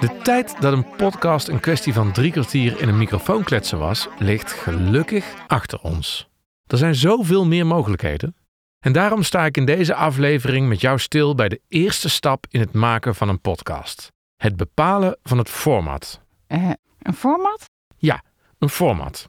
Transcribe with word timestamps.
De 0.00 0.18
tijd 0.22 0.60
dat 0.60 0.72
een 0.72 0.86
podcast 0.96 1.48
een 1.48 1.60
kwestie 1.60 1.92
van 1.92 2.12
drie 2.12 2.32
kwartier 2.32 2.80
in 2.80 2.88
een 2.88 2.98
microfoon 2.98 3.44
kletsen 3.44 3.78
was, 3.78 4.08
ligt 4.18 4.52
gelukkig 4.52 5.34
achter 5.46 5.80
ons. 5.80 6.28
Er 6.66 6.78
zijn 6.78 6.94
zoveel 6.94 7.46
meer 7.46 7.66
mogelijkheden. 7.66 8.36
En 8.78 8.92
daarom 8.92 9.22
sta 9.22 9.44
ik 9.44 9.56
in 9.56 9.64
deze 9.64 9.94
aflevering 9.94 10.68
met 10.68 10.80
jou 10.80 10.98
stil 10.98 11.34
bij 11.34 11.48
de 11.48 11.60
eerste 11.68 12.08
stap 12.08 12.46
in 12.50 12.60
het 12.60 12.72
maken 12.72 13.14
van 13.14 13.28
een 13.28 13.40
podcast. 13.40 14.12
Het 14.36 14.56
bepalen 14.56 15.18
van 15.22 15.38
het 15.38 15.50
format. 15.50 16.20
Eh, 16.46 16.70
een 16.98 17.14
format? 17.14 17.70
Ja, 17.96 18.22
een 18.58 18.68
format. 18.68 19.28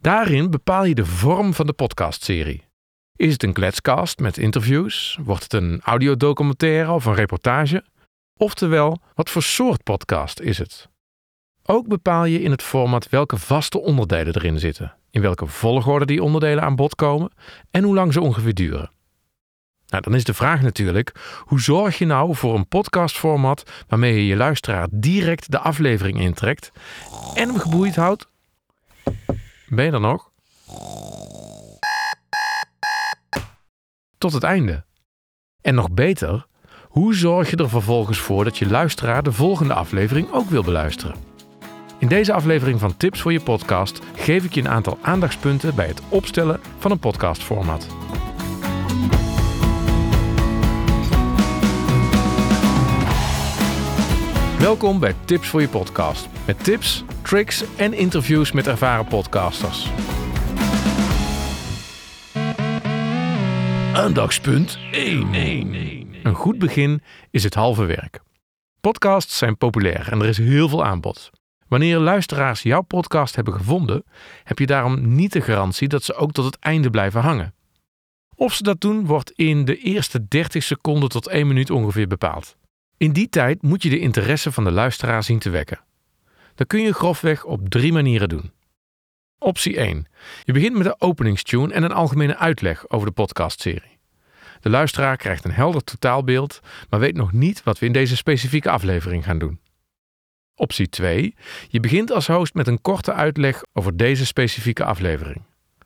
Daarin 0.00 0.50
bepaal 0.50 0.84
je 0.84 0.94
de 0.94 1.06
vorm 1.06 1.54
van 1.54 1.66
de 1.66 1.72
podcastserie. 1.72 2.66
Is 3.16 3.32
het 3.32 3.42
een 3.42 3.52
kletscast 3.52 4.18
met 4.18 4.38
interviews? 4.38 5.18
Wordt 5.24 5.42
het 5.42 5.52
een 5.52 5.80
audiodocumentaire 5.80 6.92
of 6.92 7.04
een 7.04 7.14
reportage? 7.14 7.84
Oftewel, 8.40 9.00
wat 9.14 9.30
voor 9.30 9.42
soort 9.42 9.82
podcast 9.82 10.40
is 10.40 10.58
het? 10.58 10.88
Ook 11.62 11.86
bepaal 11.86 12.24
je 12.24 12.40
in 12.40 12.50
het 12.50 12.62
format 12.62 13.08
welke 13.08 13.36
vaste 13.36 13.80
onderdelen 13.80 14.34
erin 14.34 14.58
zitten, 14.58 14.94
in 15.10 15.20
welke 15.20 15.46
volgorde 15.46 16.06
die 16.06 16.22
onderdelen 16.22 16.62
aan 16.62 16.76
bod 16.76 16.94
komen 16.94 17.30
en 17.70 17.84
hoe 17.84 17.94
lang 17.94 18.12
ze 18.12 18.20
ongeveer 18.20 18.54
duren. 18.54 18.90
Nou, 19.86 20.02
dan 20.02 20.14
is 20.14 20.24
de 20.24 20.34
vraag 20.34 20.62
natuurlijk: 20.62 21.40
hoe 21.44 21.60
zorg 21.60 21.98
je 21.98 22.06
nou 22.06 22.34
voor 22.34 22.54
een 22.54 22.68
podcastformat 22.68 23.84
waarmee 23.88 24.14
je 24.14 24.26
je 24.26 24.36
luisteraar 24.36 24.88
direct 24.90 25.50
de 25.50 25.58
aflevering 25.58 26.20
intrekt 26.20 26.72
en 27.34 27.48
hem 27.48 27.58
geboeid 27.58 27.96
houdt? 27.96 28.26
Ben 29.68 29.84
je 29.84 29.90
er 29.90 30.00
nog? 30.00 30.30
Tot 34.18 34.32
het 34.32 34.42
einde. 34.42 34.84
En 35.60 35.74
nog 35.74 35.90
beter, 35.90 36.46
hoe 36.88 37.14
zorg 37.14 37.50
je 37.50 37.56
er 37.56 37.68
vervolgens 37.68 38.18
voor 38.18 38.44
dat 38.44 38.58
je 38.58 38.68
luisteraar 38.68 39.22
de 39.22 39.32
volgende 39.32 39.74
aflevering 39.74 40.32
ook 40.32 40.50
wil 40.50 40.62
beluisteren? 40.62 41.14
In 41.98 42.08
deze 42.08 42.32
aflevering 42.32 42.80
van 42.80 42.96
Tips 42.96 43.20
voor 43.20 43.32
je 43.32 43.40
podcast 43.40 44.00
geef 44.16 44.44
ik 44.44 44.54
je 44.54 44.60
een 44.60 44.68
aantal 44.68 44.98
aandachtspunten 45.02 45.74
bij 45.74 45.86
het 45.86 46.02
opstellen 46.08 46.60
van 46.78 46.90
een 46.90 46.98
podcastformat. 46.98 47.86
Welkom 54.58 54.98
bij 54.98 55.14
Tips 55.24 55.48
voor 55.48 55.60
je 55.60 55.68
podcast. 55.68 56.28
Met 56.46 56.64
tips, 56.64 57.04
tricks 57.22 57.64
en 57.76 57.94
interviews 57.94 58.52
met 58.52 58.66
ervaren 58.66 59.06
podcasters. 59.06 59.90
Aandachtspunt 63.92 64.78
1. 64.92 66.07
Een 66.28 66.34
goed 66.34 66.58
begin 66.58 67.02
is 67.30 67.44
het 67.44 67.54
halve 67.54 67.84
werk. 67.84 68.20
Podcasts 68.80 69.38
zijn 69.38 69.56
populair 69.56 70.12
en 70.12 70.20
er 70.20 70.28
is 70.28 70.38
heel 70.38 70.68
veel 70.68 70.84
aanbod. 70.84 71.30
Wanneer 71.68 71.98
luisteraars 71.98 72.62
jouw 72.62 72.80
podcast 72.82 73.34
hebben 73.34 73.54
gevonden, 73.54 74.04
heb 74.44 74.58
je 74.58 74.66
daarom 74.66 75.14
niet 75.14 75.32
de 75.32 75.40
garantie 75.40 75.88
dat 75.88 76.02
ze 76.02 76.14
ook 76.14 76.32
tot 76.32 76.44
het 76.44 76.58
einde 76.58 76.90
blijven 76.90 77.20
hangen. 77.20 77.54
Of 78.34 78.54
ze 78.54 78.62
dat 78.62 78.80
doen, 78.80 79.06
wordt 79.06 79.30
in 79.30 79.64
de 79.64 79.76
eerste 79.76 80.28
30 80.28 80.62
seconden 80.62 81.08
tot 81.08 81.28
1 81.28 81.46
minuut 81.46 81.70
ongeveer 81.70 82.06
bepaald. 82.06 82.56
In 82.96 83.12
die 83.12 83.28
tijd 83.28 83.62
moet 83.62 83.82
je 83.82 83.90
de 83.90 83.98
interesse 83.98 84.52
van 84.52 84.64
de 84.64 84.72
luisteraar 84.72 85.22
zien 85.22 85.38
te 85.38 85.50
wekken. 85.50 85.80
Dat 86.54 86.66
kun 86.66 86.80
je 86.80 86.92
grofweg 86.94 87.44
op 87.44 87.68
drie 87.68 87.92
manieren 87.92 88.28
doen. 88.28 88.52
Optie 89.38 89.76
1. 89.76 90.06
Je 90.44 90.52
begint 90.52 90.76
met 90.76 90.86
een 90.86 91.00
openingstune 91.00 91.72
en 91.72 91.82
een 91.82 91.92
algemene 91.92 92.36
uitleg 92.36 92.88
over 92.88 93.06
de 93.06 93.12
podcastserie. 93.12 93.97
De 94.60 94.68
luisteraar 94.68 95.16
krijgt 95.16 95.44
een 95.44 95.52
helder 95.52 95.84
totaalbeeld, 95.84 96.60
maar 96.88 97.00
weet 97.00 97.16
nog 97.16 97.32
niet 97.32 97.62
wat 97.62 97.78
we 97.78 97.86
in 97.86 97.92
deze 97.92 98.16
specifieke 98.16 98.70
aflevering 98.70 99.24
gaan 99.24 99.38
doen. 99.38 99.60
Optie 100.54 100.88
2. 100.88 101.34
Je 101.68 101.80
begint 101.80 102.12
als 102.12 102.26
host 102.26 102.54
met 102.54 102.66
een 102.66 102.80
korte 102.80 103.12
uitleg 103.12 103.62
over 103.72 103.96
deze 103.96 104.26
specifieke 104.26 104.84
aflevering. 104.84 105.42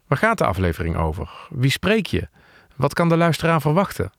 Waar 0.06 0.18
gaat 0.18 0.38
de 0.38 0.44
aflevering 0.44 0.96
over? 0.96 1.30
Wie 1.50 1.70
spreek 1.70 2.06
je? 2.06 2.28
Wat 2.76 2.94
kan 2.94 3.08
de 3.08 3.16
luisteraar 3.16 3.60
verwachten? 3.60 4.12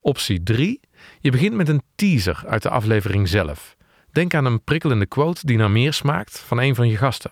Optie 0.00 0.42
3. 0.42 0.80
Je 1.20 1.30
begint 1.30 1.54
met 1.54 1.68
een 1.68 1.82
teaser 1.94 2.42
uit 2.46 2.62
de 2.62 2.70
aflevering 2.70 3.28
zelf. 3.28 3.76
Denk 4.12 4.34
aan 4.34 4.44
een 4.44 4.64
prikkelende 4.64 5.06
quote 5.06 5.46
die 5.46 5.56
naar 5.56 5.70
meer 5.70 5.92
smaakt 5.92 6.38
van 6.38 6.58
een 6.58 6.74
van 6.74 6.88
je 6.88 6.96
gasten. 6.96 7.30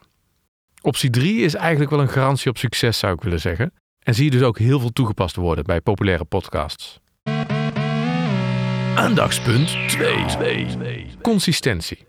Optie 0.81 1.11
3 1.11 1.41
is 1.41 1.55
eigenlijk 1.55 1.91
wel 1.91 2.00
een 2.00 2.09
garantie 2.09 2.50
op 2.50 2.59
succes, 2.59 2.99
zou 2.99 3.15
ik 3.15 3.21
willen 3.21 3.41
zeggen. 3.41 3.72
En 4.08 4.14
zie 4.14 4.24
je 4.24 4.30
dus 4.30 4.42
ook 4.42 4.58
heel 4.58 4.80
veel 4.80 4.92
toegepast 4.92 5.36
worden 5.36 5.64
bij 5.64 5.80
populaire 5.80 6.24
podcasts. 6.24 7.00
Aandachtspunt 8.94 9.88
2. 9.88 11.06
Consistentie. 11.22 12.06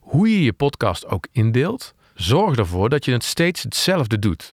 Hoe 0.00 0.30
je 0.30 0.42
je 0.42 0.52
podcast 0.52 1.06
ook 1.06 1.26
indeelt, 1.32 1.94
zorg 2.14 2.56
ervoor 2.56 2.88
dat 2.88 3.04
je 3.04 3.12
het 3.12 3.24
steeds 3.24 3.62
hetzelfde 3.62 4.18
doet. 4.18 4.54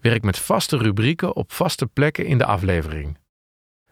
Werk 0.00 0.22
met 0.22 0.38
vaste 0.38 0.76
rubrieken 0.76 1.36
op 1.36 1.52
vaste 1.52 1.86
plekken 1.86 2.26
in 2.26 2.38
de 2.38 2.44
aflevering. 2.44 3.18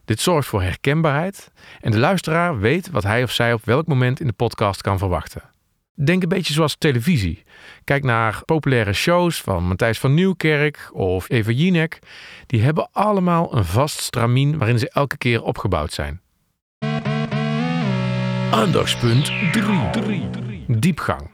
Dit 0.04 0.20
zorgt 0.20 0.48
voor 0.48 0.62
herkenbaarheid 0.62 1.50
en 1.80 1.90
de 1.90 1.98
luisteraar 1.98 2.58
weet 2.58 2.90
wat 2.90 3.02
hij 3.02 3.22
of 3.22 3.30
zij 3.30 3.52
op 3.52 3.64
welk 3.64 3.86
moment 3.86 4.20
in 4.20 4.26
de 4.26 4.32
podcast 4.32 4.80
kan 4.80 4.98
verwachten. 4.98 5.51
Denk 5.94 6.22
een 6.22 6.28
beetje 6.28 6.52
zoals 6.52 6.76
televisie. 6.78 7.42
Kijk 7.84 8.04
naar 8.04 8.44
populaire 8.44 8.92
shows 8.92 9.40
van 9.40 9.66
Matthijs 9.66 9.98
van 9.98 10.14
Nieuwkerk 10.14 10.90
of 10.92 11.30
Eva 11.30 11.50
Jinek. 11.50 11.98
Die 12.46 12.62
hebben 12.62 12.88
allemaal 12.92 13.56
een 13.56 13.64
vast 13.64 13.98
stramien 13.98 14.58
waarin 14.58 14.78
ze 14.78 14.90
elke 14.90 15.16
keer 15.16 15.42
opgebouwd 15.42 15.92
zijn. 15.92 16.20
Aandachtspunt 18.50 19.32
3. 19.52 20.30
Diepgang. 20.66 21.30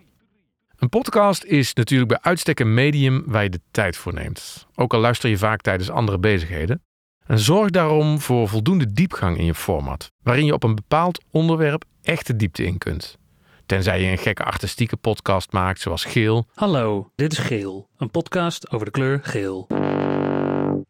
Een 0.77 0.89
podcast 0.89 1.45
is 1.45 1.75
natuurlijk 1.75 2.09
bij 2.09 2.19
uitstek 2.21 2.61
een 2.61 2.75
medium 2.75 3.23
waar 3.27 3.43
je 3.43 3.51
de 3.51 3.61
tijd 3.71 3.97
voor 3.97 4.15
neemt. 4.15 4.67
Ook 4.75 4.95
al 4.95 5.01
luister 5.01 5.31
je 5.31 5.39
vaak 5.39 5.61
tijdens 5.61 5.91
andere 5.91 6.19
bezigheden. 6.19 6.83
En 7.27 7.39
zorg 7.39 7.71
daarom 7.71 8.21
voor 8.21 8.49
voldoende 8.49 8.93
diepgang 8.93 9.39
in 9.39 9.45
je 9.45 9.55
format, 9.55 10.11
waarin 10.23 10.45
je 10.45 10.53
op 10.53 10.63
een 10.63 10.75
bepaald 10.75 11.25
onderwerp 11.31 11.85
echt 12.03 12.27
de 12.27 12.37
diepte 12.37 12.65
in 12.65 12.79
kunt. 12.79 13.19
Tenzij 13.69 14.03
je 14.03 14.11
een 14.11 14.19
gekke 14.19 14.45
artistieke 14.45 14.97
podcast 14.97 15.53
maakt, 15.53 15.81
zoals 15.81 16.05
Geel. 16.05 16.47
Hallo, 16.55 17.11
dit 17.15 17.33
is 17.33 17.39
Geel, 17.39 17.89
een 17.97 18.11
podcast 18.11 18.71
over 18.71 18.87
de 18.87 18.93
kleur 18.93 19.21
geel. 19.23 19.67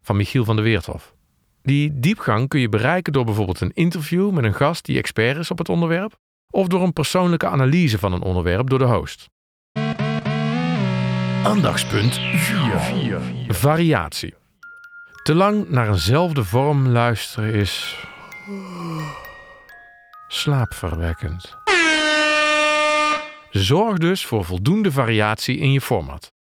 Van 0.03 0.17
Michiel 0.17 0.45
van 0.45 0.57
der 0.57 0.65
Weerthof. 0.65 1.15
Die 1.63 1.99
diepgang 1.99 2.49
kun 2.49 2.61
je 2.61 2.69
bereiken 2.69 3.13
door 3.13 3.25
bijvoorbeeld 3.25 3.61
een 3.61 3.73
interview 3.75 4.31
met 4.31 4.45
een 4.45 4.55
gast 4.55 4.85
die 4.85 4.99
expert 4.99 5.37
is 5.37 5.51
op 5.51 5.59
het 5.59 5.69
onderwerp, 5.69 6.17
of 6.51 6.67
door 6.67 6.83
een 6.83 6.93
persoonlijke 6.93 7.47
analyse 7.47 7.99
van 7.99 8.13
een 8.13 8.23
onderwerp 8.23 8.71
door 8.71 8.79
de 8.79 8.85
host. 8.85 9.27
Aandachtspunt 11.45 12.15
4. 12.15 13.21
Variatie. 13.49 14.35
Te 15.23 15.35
lang 15.35 15.69
naar 15.69 15.89
eenzelfde 15.89 16.45
vorm 16.45 16.89
luisteren 16.89 17.55
is. 17.55 18.05
slaapverwekkend. 20.29 21.57
Zorg 23.51 23.99
dus 23.99 24.27
voor 24.27 24.45
voldoende 24.45 24.93
variatie 24.93 25.59
in 25.59 25.73
je 25.73 25.81
format. 25.81 26.33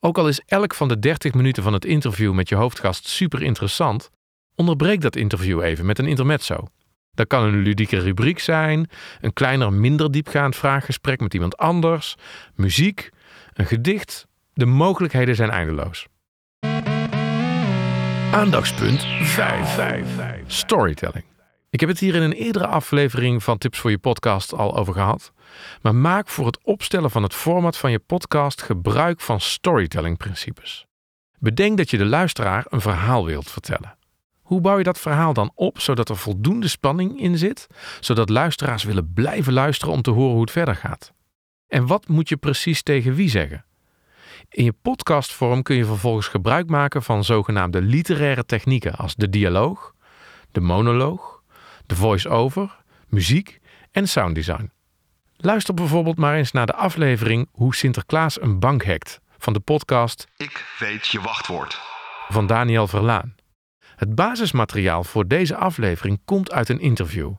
Ook 0.00 0.18
al 0.18 0.28
is 0.28 0.40
elk 0.46 0.74
van 0.74 0.88
de 0.88 0.98
30 0.98 1.34
minuten 1.34 1.62
van 1.62 1.72
het 1.72 1.84
interview 1.84 2.32
met 2.32 2.48
je 2.48 2.54
hoofdgast 2.54 3.08
super 3.08 3.42
interessant, 3.42 4.10
onderbreek 4.54 5.00
dat 5.00 5.16
interview 5.16 5.62
even 5.62 5.86
met 5.86 5.98
een 5.98 6.06
intermezzo. 6.06 6.66
Dat 7.12 7.26
kan 7.26 7.42
een 7.42 7.62
ludieke 7.62 7.98
rubriek 7.98 8.38
zijn, 8.38 8.90
een 9.20 9.32
kleiner, 9.32 9.72
minder 9.72 10.10
diepgaand 10.10 10.56
vraaggesprek 10.56 11.20
met 11.20 11.34
iemand 11.34 11.56
anders, 11.56 12.14
muziek, 12.54 13.10
een 13.52 13.66
gedicht. 13.66 14.26
De 14.52 14.66
mogelijkheden 14.66 15.34
zijn 15.34 15.50
eindeloos. 15.50 16.06
Aandachtspunt 18.32 19.06
5. 19.22 19.76
Storytelling. 20.46 21.29
Ik 21.70 21.80
heb 21.80 21.88
het 21.88 21.98
hier 21.98 22.14
in 22.14 22.22
een 22.22 22.32
eerdere 22.32 22.66
aflevering 22.66 23.42
van 23.42 23.58
Tips 23.58 23.78
voor 23.78 23.90
je 23.90 23.98
podcast 23.98 24.54
al 24.54 24.76
over 24.76 24.92
gehad. 24.92 25.32
Maar 25.82 25.94
maak 25.94 26.28
voor 26.28 26.46
het 26.46 26.58
opstellen 26.62 27.10
van 27.10 27.22
het 27.22 27.34
format 27.34 27.76
van 27.76 27.90
je 27.90 27.98
podcast 27.98 28.62
gebruik 28.62 29.20
van 29.20 29.40
storytelling 29.40 30.16
principes. 30.16 30.86
Bedenk 31.38 31.76
dat 31.76 31.90
je 31.90 31.98
de 31.98 32.04
luisteraar 32.04 32.66
een 32.68 32.80
verhaal 32.80 33.24
wilt 33.24 33.50
vertellen. 33.50 33.96
Hoe 34.40 34.60
bouw 34.60 34.78
je 34.78 34.84
dat 34.84 34.98
verhaal 34.98 35.32
dan 35.32 35.52
op 35.54 35.80
zodat 35.80 36.08
er 36.08 36.16
voldoende 36.16 36.68
spanning 36.68 37.20
in 37.20 37.38
zit, 37.38 37.66
zodat 38.00 38.28
luisteraars 38.28 38.84
willen 38.84 39.12
blijven 39.14 39.52
luisteren 39.52 39.94
om 39.94 40.02
te 40.02 40.10
horen 40.10 40.32
hoe 40.32 40.40
het 40.40 40.50
verder 40.50 40.76
gaat? 40.76 41.12
En 41.68 41.86
wat 41.86 42.08
moet 42.08 42.28
je 42.28 42.36
precies 42.36 42.82
tegen 42.82 43.14
wie 43.14 43.28
zeggen? 43.28 43.64
In 44.48 44.64
je 44.64 44.74
podcastvorm 44.82 45.62
kun 45.62 45.76
je 45.76 45.84
vervolgens 45.84 46.28
gebruik 46.28 46.68
maken 46.68 47.02
van 47.02 47.24
zogenaamde 47.24 47.82
literaire 47.82 48.44
technieken 48.44 48.94
als 48.94 49.14
de 49.14 49.28
dialoog, 49.28 49.94
de 50.52 50.60
monoloog, 50.60 51.39
de 51.90 51.96
voice-over, 51.96 52.76
muziek 53.08 53.60
en 53.90 54.08
sounddesign. 54.08 54.70
Luister 55.36 55.74
bijvoorbeeld 55.74 56.16
maar 56.16 56.34
eens 56.34 56.52
naar 56.52 56.66
de 56.66 56.74
aflevering 56.74 57.48
Hoe 57.52 57.74
Sinterklaas 57.74 58.40
een 58.40 58.58
bank 58.58 58.84
hackt 58.84 59.20
van 59.38 59.52
de 59.52 59.60
podcast 59.60 60.26
Ik 60.36 60.76
weet 60.78 61.06
je 61.06 61.20
wachtwoord. 61.20 61.80
van 62.28 62.46
Daniel 62.46 62.86
Verlaan. 62.86 63.34
Het 63.96 64.14
basismateriaal 64.14 65.04
voor 65.04 65.26
deze 65.26 65.56
aflevering 65.56 66.20
komt 66.24 66.52
uit 66.52 66.68
een 66.68 66.80
interview. 66.80 67.32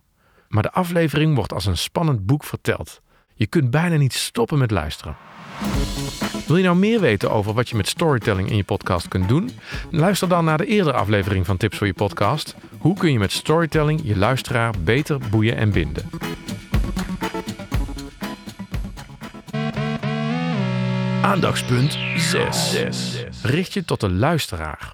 maar 0.47 0.63
de 0.63 0.71
aflevering 0.71 1.35
wordt 1.35 1.53
als 1.53 1.65
een 1.65 1.77
spannend 1.77 2.25
boek 2.25 2.43
verteld. 2.43 3.01
Je 3.33 3.47
kunt 3.47 3.71
bijna 3.71 3.95
niet 3.95 4.13
stoppen 4.13 4.57
met 4.57 4.71
luisteren. 4.71 5.15
Wil 6.47 6.59
je 6.59 6.63
nou 6.63 6.77
meer 6.77 6.99
weten 6.99 7.31
over 7.31 7.53
wat 7.53 7.69
je 7.69 7.75
met 7.75 7.87
storytelling 7.87 8.49
in 8.49 8.55
je 8.55 8.63
podcast 8.63 9.07
kunt 9.07 9.27
doen? 9.27 9.49
Luister 9.91 10.27
dan 10.27 10.45
naar 10.45 10.57
de 10.57 10.65
eerdere 10.65 10.97
aflevering 10.97 11.45
van 11.45 11.57
Tips 11.57 11.77
voor 11.77 11.87
je 11.87 11.93
podcast. 11.93 12.55
Hoe 12.77 12.97
kun 12.97 13.11
je 13.11 13.19
met 13.19 13.31
storytelling 13.31 14.01
je 14.03 14.17
luisteraar 14.17 14.73
beter 14.83 15.19
boeien 15.29 15.55
en 15.55 15.71
binden? 15.71 16.09
Aandachtspunt 21.21 21.97
6. 22.15 23.25
Richt 23.43 23.73
je 23.73 23.85
tot 23.85 23.99
de 23.99 24.09
luisteraar. 24.09 24.93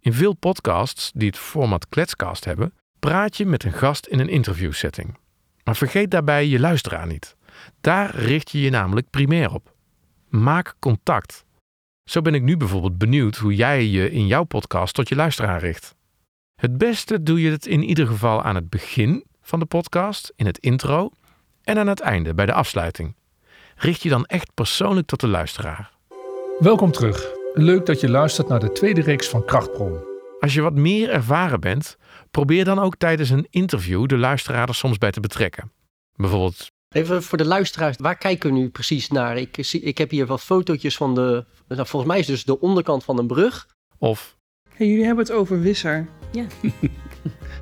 In 0.00 0.12
veel 0.12 0.34
podcasts 0.34 1.10
die 1.14 1.28
het 1.28 1.38
format 1.38 1.88
Kletscast 1.88 2.44
hebben, 2.44 2.72
praat 2.98 3.36
je 3.36 3.46
met 3.46 3.64
een 3.64 3.72
gast 3.72 4.06
in 4.06 4.18
een 4.18 4.28
interviewsetting. 4.28 5.16
Maar 5.64 5.76
vergeet 5.76 6.10
daarbij 6.10 6.46
je 6.46 6.60
luisteraar 6.60 7.06
niet. 7.06 7.36
Daar 7.80 8.14
richt 8.14 8.50
je 8.50 8.60
je 8.60 8.70
namelijk 8.70 9.10
primair 9.10 9.52
op. 9.52 9.76
Maak 10.28 10.74
contact. 10.78 11.44
Zo 12.10 12.20
ben 12.20 12.34
ik 12.34 12.42
nu 12.42 12.56
bijvoorbeeld 12.56 12.98
benieuwd 12.98 13.36
hoe 13.36 13.54
jij 13.54 13.86
je 13.86 14.10
in 14.10 14.26
jouw 14.26 14.44
podcast 14.44 14.94
tot 14.94 15.08
je 15.08 15.16
luisteraar 15.16 15.60
richt. 15.60 15.94
Het 16.60 16.78
beste 16.78 17.22
doe 17.22 17.40
je 17.40 17.50
het 17.50 17.66
in 17.66 17.82
ieder 17.82 18.06
geval 18.06 18.42
aan 18.42 18.54
het 18.54 18.70
begin 18.70 19.24
van 19.42 19.58
de 19.58 19.66
podcast, 19.66 20.32
in 20.36 20.46
het 20.46 20.58
intro, 20.58 21.10
en 21.62 21.78
aan 21.78 21.86
het 21.86 22.00
einde, 22.00 22.34
bij 22.34 22.46
de 22.46 22.52
afsluiting. 22.52 23.16
Richt 23.76 24.02
je 24.02 24.08
dan 24.08 24.24
echt 24.24 24.54
persoonlijk 24.54 25.06
tot 25.06 25.20
de 25.20 25.28
luisteraar. 25.28 25.92
Welkom 26.58 26.92
terug. 26.92 27.32
Leuk 27.54 27.86
dat 27.86 28.00
je 28.00 28.10
luistert 28.10 28.48
naar 28.48 28.60
de 28.60 28.72
tweede 28.72 29.00
reeks 29.00 29.28
van 29.28 29.44
Krachtbron. 29.44 29.98
Als 30.40 30.54
je 30.54 30.60
wat 30.60 30.74
meer 30.74 31.10
ervaren 31.10 31.60
bent, 31.60 31.96
probeer 32.30 32.64
dan 32.64 32.78
ook 32.78 32.96
tijdens 32.96 33.30
een 33.30 33.46
interview 33.50 34.06
de 34.06 34.16
luisteraar 34.16 34.68
er 34.68 34.74
soms 34.74 34.98
bij 34.98 35.10
te 35.10 35.20
betrekken. 35.20 35.72
Bijvoorbeeld, 36.14 36.70
Even 36.88 37.22
voor 37.22 37.38
de 37.38 37.44
luisteraars, 37.44 37.96
waar 37.98 38.18
kijken 38.18 38.52
we 38.52 38.58
nu 38.58 38.68
precies 38.68 39.08
naar? 39.08 39.36
Ik, 39.36 39.56
zie, 39.60 39.80
ik 39.80 39.98
heb 39.98 40.10
hier 40.10 40.26
wat 40.26 40.40
fotootjes 40.40 40.96
van 40.96 41.14
de, 41.14 41.44
nou, 41.68 41.86
volgens 41.86 42.12
mij 42.12 42.20
is 42.20 42.26
dus 42.26 42.44
de 42.44 42.60
onderkant 42.60 43.04
van 43.04 43.18
een 43.18 43.26
brug. 43.26 43.68
of 43.98 44.36
Hey, 44.74 44.86
jullie 44.86 45.04
hebben 45.04 45.24
het 45.24 45.34
over 45.34 45.60
Wisser. 45.60 46.08
Ja. 46.32 46.44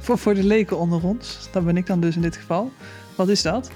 voor, 0.05 0.19
voor 0.19 0.35
de 0.35 0.45
leken 0.45 0.79
onder 0.79 1.05
ons, 1.05 1.49
dat 1.53 1.65
ben 1.65 1.77
ik 1.77 1.87
dan 1.87 2.01
dus 2.01 2.17
in 2.17 2.23
dit 2.23 2.37
geval. 2.37 2.73
Wat 3.15 3.29
is 3.29 3.43
dat? 3.43 3.71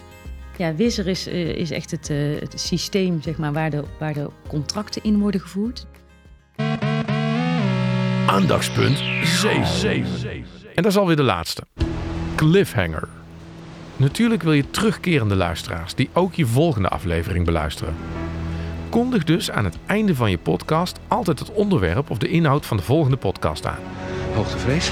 Ja, 0.57 0.75
Wisser 0.75 1.07
is, 1.07 1.27
eh, 1.27 1.49
is 1.49 1.71
echt 1.71 1.91
het, 1.91 2.11
eh, 2.11 2.41
het 2.41 2.61
systeem 2.61 3.23
zeg 3.23 3.39
maar, 3.39 3.53
waar, 3.53 3.71
de, 3.71 3.85
waar 3.99 4.15
de 4.15 4.31
contracten 4.47 5.03
in 5.05 5.19
worden 5.19 5.41
gevoerd. 5.41 5.87
aandachtspunt 8.27 9.03
7. 9.25 10.45
En 10.75 10.83
dat 10.83 10.87
is 10.87 10.97
alweer 10.97 11.17
de 11.17 11.23
laatste. 11.23 11.63
Cliffhanger. 12.35 13.20
Natuurlijk 14.01 14.43
wil 14.43 14.53
je 14.53 14.71
terugkerende 14.71 15.35
luisteraars 15.35 15.95
die 15.95 16.11
ook 16.13 16.35
je 16.35 16.47
volgende 16.47 16.89
aflevering 16.89 17.45
beluisteren. 17.45 17.95
Kondig 18.89 19.25
dus 19.25 19.51
aan 19.51 19.65
het 19.65 19.79
einde 19.87 20.15
van 20.15 20.31
je 20.31 20.39
podcast 20.39 20.99
altijd 21.09 21.39
het 21.39 21.53
onderwerp 21.53 22.11
of 22.11 22.19
de 22.19 22.29
inhoud 22.29 22.67
van 22.67 22.77
de 22.77 22.83
volgende 22.83 23.17
podcast 23.17 23.67
aan. 23.67 23.79
Hoogtevrees? 24.35 24.91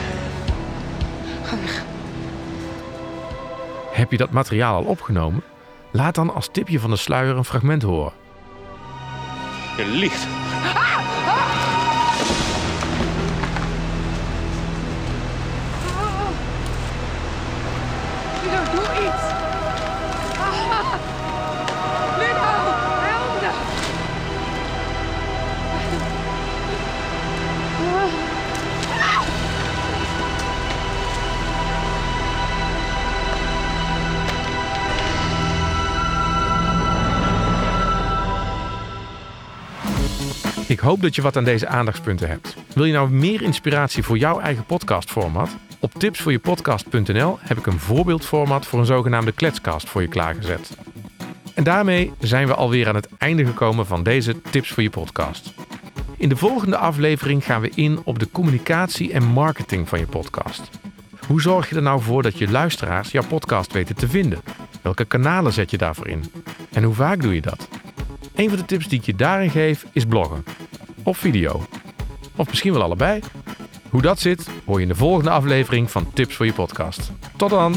Heb 3.92 4.10
je 4.10 4.16
dat 4.16 4.30
materiaal 4.30 4.74
al 4.74 4.84
opgenomen? 4.84 5.42
Laat 5.92 6.14
dan 6.14 6.34
als 6.34 6.48
tipje 6.52 6.80
van 6.80 6.90
de 6.90 6.96
sluier 6.96 7.36
een 7.36 7.44
fragment 7.44 7.82
horen. 7.82 8.12
Je 9.76 9.86
liegt. 9.86 10.47
Ik 40.68 40.78
hoop 40.78 41.02
dat 41.02 41.14
je 41.14 41.22
wat 41.22 41.36
aan 41.36 41.44
deze 41.44 41.66
aandachtspunten 41.66 42.28
hebt. 42.28 42.56
Wil 42.74 42.84
je 42.84 42.92
nou 42.92 43.10
meer 43.10 43.42
inspiratie 43.42 44.02
voor 44.02 44.18
jouw 44.18 44.40
eigen 44.40 44.64
podcastformat? 44.64 45.56
Op 45.80 45.94
tipsvoorjepodcast.nl 45.94 47.38
heb 47.40 47.58
ik 47.58 47.66
een 47.66 47.78
voorbeeldformat 47.78 48.66
voor 48.66 48.78
een 48.78 48.86
zogenaamde 48.86 49.32
kletscast 49.32 49.88
voor 49.88 50.02
je 50.02 50.08
klaargezet. 50.08 50.76
En 51.54 51.64
daarmee 51.64 52.12
zijn 52.18 52.46
we 52.46 52.54
alweer 52.54 52.88
aan 52.88 52.94
het 52.94 53.08
einde 53.18 53.46
gekomen 53.46 53.86
van 53.86 54.02
deze 54.02 54.40
Tips 54.40 54.70
voor 54.70 54.82
je 54.82 54.90
podcast. 54.90 55.52
In 56.16 56.28
de 56.28 56.36
volgende 56.36 56.76
aflevering 56.76 57.44
gaan 57.44 57.60
we 57.60 57.70
in 57.74 58.00
op 58.04 58.18
de 58.18 58.30
communicatie 58.30 59.12
en 59.12 59.24
marketing 59.24 59.88
van 59.88 59.98
je 59.98 60.06
podcast. 60.06 60.70
Hoe 61.26 61.40
zorg 61.40 61.68
je 61.68 61.76
er 61.76 61.82
nou 61.82 62.02
voor 62.02 62.22
dat 62.22 62.38
je 62.38 62.50
luisteraars 62.50 63.10
jouw 63.10 63.26
podcast 63.26 63.72
weten 63.72 63.96
te 63.96 64.08
vinden? 64.08 64.40
Welke 64.82 65.04
kanalen 65.04 65.52
zet 65.52 65.70
je 65.70 65.78
daarvoor 65.78 66.08
in? 66.08 66.24
En 66.72 66.82
hoe 66.82 66.94
vaak 66.94 67.22
doe 67.22 67.34
je 67.34 67.40
dat? 67.40 67.68
Een 68.38 68.48
van 68.48 68.58
de 68.58 68.64
tips 68.64 68.88
die 68.88 68.98
ik 68.98 69.06
je 69.06 69.14
daarin 69.14 69.50
geef 69.50 69.86
is 69.92 70.04
bloggen. 70.04 70.44
Of 71.02 71.18
video. 71.18 71.62
Of 72.36 72.48
misschien 72.48 72.72
wel 72.72 72.82
allebei. 72.82 73.20
Hoe 73.90 74.02
dat 74.02 74.20
zit, 74.20 74.48
hoor 74.64 74.76
je 74.76 74.82
in 74.82 74.88
de 74.88 74.94
volgende 74.94 75.30
aflevering 75.30 75.90
van 75.90 76.12
Tips 76.12 76.34
voor 76.34 76.46
je 76.46 76.52
podcast. 76.52 77.12
Tot 77.36 77.50
dan! 77.50 77.74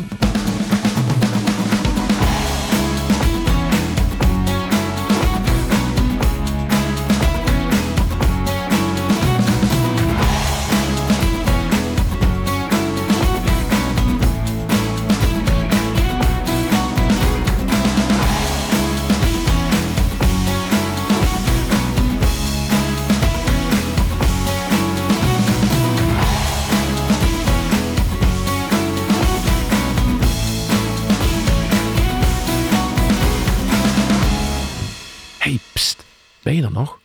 Ben 36.43 36.55
je 36.55 36.63
er 36.63 36.71
nog? 36.71 36.99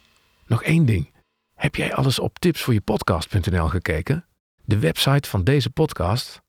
Nog 0.47 0.62
één 0.62 0.87
ding. 0.87 1.12
Heb 1.55 1.75
jij 1.75 1.95
alles 1.95 2.19
op 2.19 2.38
tipsvoorjepodcast.nl 2.38 3.69
gekeken? 3.69 4.25
De 4.64 4.78
website 4.78 5.28
van 5.28 5.45
deze 5.45 5.71
podcast? 5.71 6.40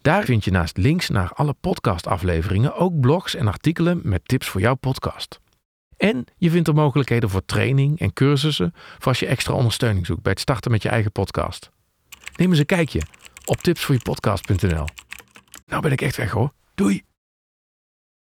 Daar 0.00 0.24
vind 0.24 0.44
je 0.44 0.50
naast 0.50 0.76
links 0.76 1.08
naar 1.08 1.32
alle 1.32 1.52
podcastafleveringen 1.52 2.76
ook 2.76 3.00
blogs 3.00 3.34
en 3.34 3.46
artikelen 3.46 4.00
met 4.02 4.28
tips 4.28 4.48
voor 4.48 4.60
jouw 4.60 4.74
podcast. 4.74 5.40
En 5.96 6.24
je 6.36 6.50
vindt 6.50 6.68
er 6.68 6.74
mogelijkheden 6.74 7.30
voor 7.30 7.44
training 7.44 8.00
en 8.00 8.12
cursussen 8.12 8.72
voor 8.74 9.08
als 9.08 9.20
je 9.20 9.26
extra 9.26 9.54
ondersteuning 9.54 10.06
zoekt 10.06 10.22
bij 10.22 10.32
het 10.32 10.40
starten 10.40 10.70
met 10.70 10.82
je 10.82 10.88
eigen 10.88 11.12
podcast. 11.12 11.70
Neem 12.36 12.50
eens 12.50 12.58
een 12.58 12.66
kijkje 12.66 13.02
op 13.44 13.56
tipsvoorjepodcast.nl. 13.56 14.86
Nou 15.66 15.82
ben 15.82 15.92
ik 15.92 16.00
echt 16.00 16.16
weg 16.16 16.30
hoor. 16.30 16.52
Doei! 16.74 17.11